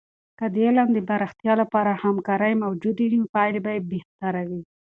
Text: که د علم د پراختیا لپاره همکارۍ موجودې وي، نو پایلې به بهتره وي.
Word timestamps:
که 0.39 0.45
د 0.53 0.55
علم 0.67 0.89
د 0.93 0.99
پراختیا 1.09 1.53
لپاره 1.61 1.91
همکارۍ 2.03 2.53
موجودې 2.63 3.05
وي، 3.07 3.17
نو 3.21 3.25
پایلې 3.35 3.59
به 3.65 3.71
بهتره 3.91 4.41
وي. 4.49 4.61